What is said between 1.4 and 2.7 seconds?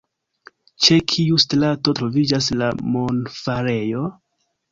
strato troviĝas